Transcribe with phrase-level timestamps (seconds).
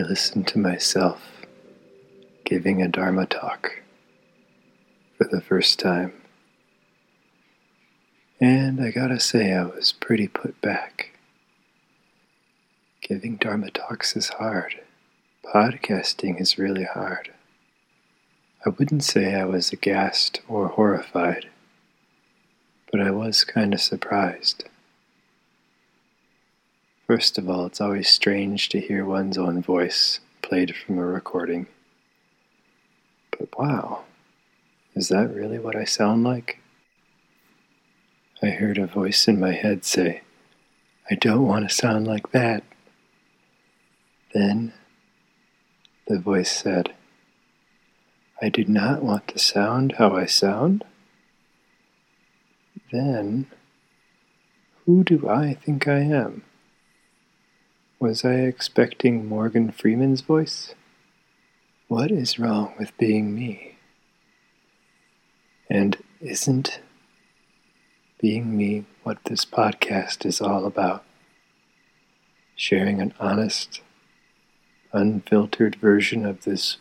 [0.00, 1.20] listened to myself
[2.44, 3.82] giving a Dharma talk
[5.16, 6.12] for the first time.
[8.40, 11.16] And I gotta say, I was pretty put back.
[13.00, 14.80] Giving Dharma talks is hard.
[15.44, 17.30] Podcasting is really hard.
[18.64, 21.50] I wouldn't say I was aghast or horrified,
[22.90, 24.64] but I was kind of surprised.
[27.12, 31.66] First of all, it's always strange to hear one's own voice played from a recording.
[33.38, 34.04] But wow,
[34.94, 36.58] is that really what I sound like?
[38.42, 40.22] I heard a voice in my head say,
[41.10, 42.64] I don't want to sound like that.
[44.32, 44.72] Then
[46.08, 46.94] the voice said,
[48.40, 50.82] I do not want to sound how I sound.
[52.90, 53.48] Then,
[54.86, 56.44] who do I think I am?
[58.02, 60.74] Was I expecting Morgan Freeman's voice?
[61.86, 63.76] What is wrong with being me?
[65.70, 66.80] And isn't
[68.20, 71.04] being me what this podcast is all about?
[72.56, 73.82] Sharing an honest,
[74.92, 76.78] unfiltered version of this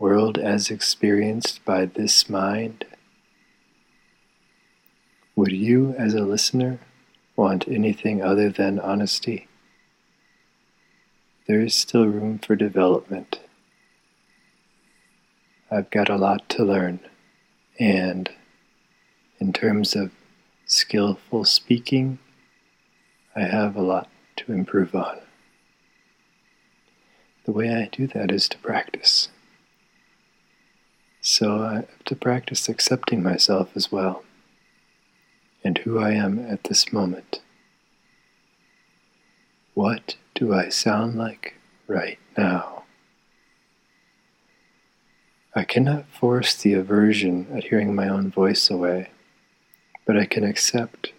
[0.00, 2.84] world as experienced by this mind?
[5.36, 6.80] Would you, as a listener,
[7.36, 9.46] want anything other than honesty?
[11.46, 13.40] There is still room for development.
[15.70, 17.00] I've got a lot to learn,
[17.78, 18.30] and
[19.38, 20.10] in terms of
[20.66, 22.18] skillful speaking,
[23.36, 25.18] I have a lot to improve on.
[27.44, 29.28] The way I do that is to practice.
[31.20, 34.24] So I have to practice accepting myself as well
[35.64, 37.40] and who I am at this moment.
[39.72, 41.54] What do I sound like
[41.86, 42.84] right now?
[45.54, 49.10] I cannot force the aversion at hearing my own voice away,
[50.04, 51.12] but I can accept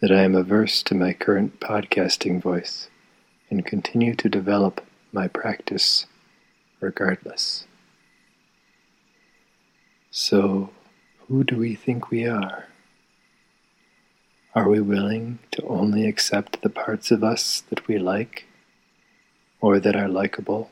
[0.00, 2.90] that I am averse to my current podcasting voice
[3.48, 6.06] and continue to develop my practice
[6.80, 7.66] regardless.
[10.10, 10.70] So,
[11.28, 12.66] who do we think we are?
[14.54, 18.44] Are we willing to only accept the parts of us that we like
[19.62, 20.70] or that are likable?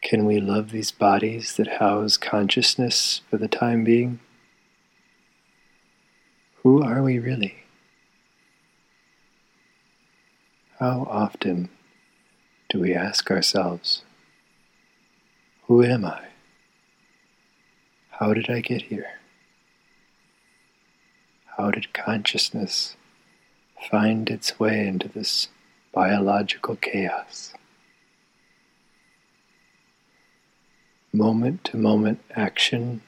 [0.00, 4.18] Can we love these bodies that house consciousness for the time being?
[6.62, 7.64] Who are we really?
[10.78, 11.68] How often
[12.70, 14.04] do we ask ourselves,
[15.66, 16.28] Who am I?
[18.08, 19.19] How did I get here?
[21.70, 22.96] Did consciousness
[23.90, 25.48] find its way into this
[25.92, 27.52] biological chaos?
[31.12, 33.02] Moment to moment action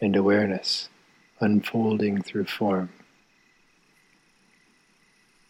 [0.00, 0.88] and awareness
[1.40, 2.90] unfolding through form.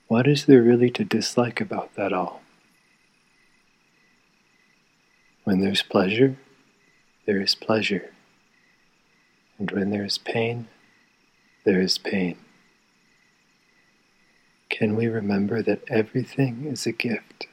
[0.09, 2.41] What is there really to dislike about that all?
[5.45, 6.37] When there's pleasure,
[7.27, 8.11] there is pleasure.
[9.59, 10.69] And when there is pain,
[11.65, 12.37] there is pain.
[14.69, 17.47] Can we remember that everything is a gift?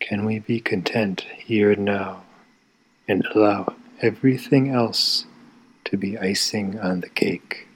[0.00, 2.24] Can we be content here and now
[3.08, 5.24] and allow everything else
[5.84, 7.66] to be icing on the cake?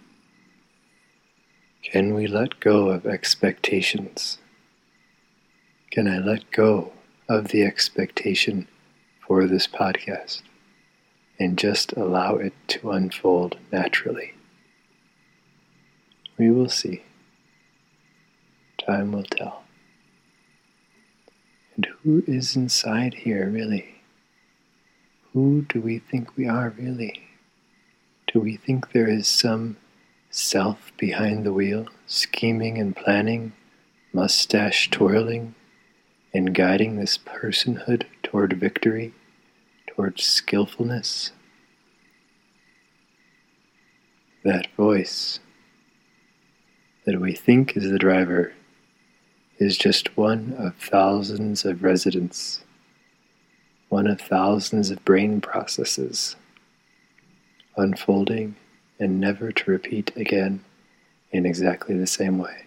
[1.83, 4.39] Can we let go of expectations?
[5.91, 6.93] Can I let go
[7.29, 8.69] of the expectation
[9.27, 10.43] for this podcast?
[11.41, 14.35] And just allow it to unfold naturally.
[16.37, 17.03] We will see.
[18.87, 19.65] Time will tell.
[21.75, 24.03] And who is inside here really?
[25.33, 27.29] Who do we think we are really?
[28.33, 29.79] Do we think there is some
[30.29, 33.53] self behind the wheel, scheming and planning,
[34.13, 35.55] mustache twirling,
[36.35, 39.15] and guiding this personhood toward victory?
[40.01, 41.31] Towards skillfulness.
[44.45, 45.41] That voice
[47.05, 48.55] that we think is the driver
[49.59, 52.65] is just one of thousands of residents,
[53.91, 56.35] one of thousands of brain processes,
[57.77, 58.57] unfolding
[58.99, 60.65] and never to repeat again
[61.31, 62.65] in exactly the same way.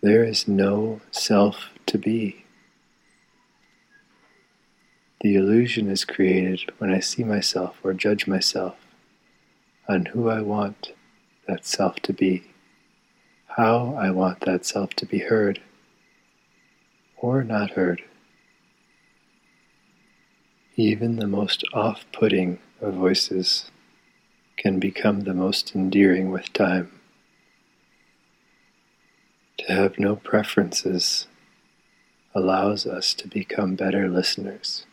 [0.00, 2.46] There is no self to be.
[5.20, 8.76] The illusion is created when I see myself or judge myself
[9.88, 10.92] on who I want
[11.48, 12.44] that self to be,
[13.56, 15.60] how I want that self to be heard
[17.16, 18.02] or not heard.
[20.76, 23.72] Even the most off putting of voices
[24.56, 26.92] can become the most endearing with time.
[29.58, 31.26] To have no preferences
[32.34, 34.86] allows us to become better listeners.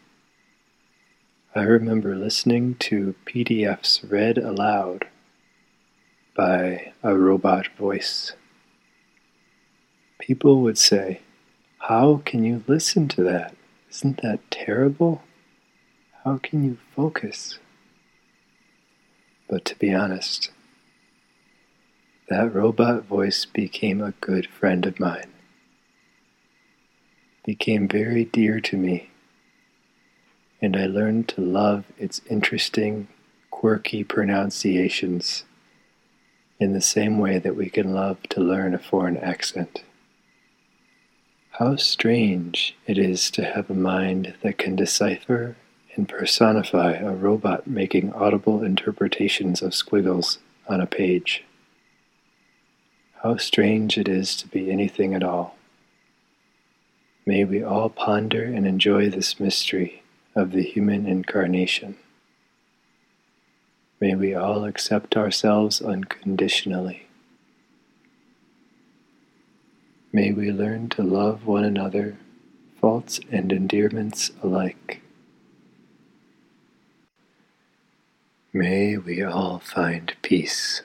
[1.57, 5.07] I remember listening to PDFs read aloud
[6.35, 8.33] by a robot voice.
[10.19, 11.21] People would say,
[11.77, 13.55] How can you listen to that?
[13.89, 15.23] Isn't that terrible?
[16.25, 17.57] How can you focus?
[19.47, 20.51] But to be honest,
[22.27, 25.31] that robot voice became a good friend of mine,
[27.45, 29.11] became very dear to me,
[30.65, 33.07] and I learned to love its interesting,
[33.51, 35.45] quirky pronunciations
[36.59, 39.83] in the same way that we can love to learn a foreign accent.
[41.51, 45.55] How strange it is to have a mind that can decipher
[45.95, 51.43] and personify a robot making audible interpretations of squiggles on a page.
[53.21, 55.55] How strange it is to be anything at all.
[57.23, 60.01] May we all ponder and enjoy this mystery
[60.35, 61.95] of the human incarnation.
[64.01, 67.07] May we all accept ourselves unconditionally.
[70.11, 72.17] May we learn to love one another,
[72.79, 75.01] faults and endearments alike.
[78.53, 80.81] May we all find peace.